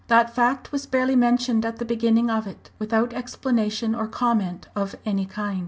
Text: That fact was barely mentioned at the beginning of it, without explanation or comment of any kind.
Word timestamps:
That 0.07 0.33
fact 0.33 0.71
was 0.71 0.87
barely 0.87 1.15
mentioned 1.15 1.63
at 1.63 1.75
the 1.77 1.85
beginning 1.85 2.31
of 2.31 2.47
it, 2.47 2.71
without 2.79 3.13
explanation 3.13 3.93
or 3.93 4.07
comment 4.07 4.67
of 4.75 4.95
any 5.05 5.27
kind. 5.27 5.59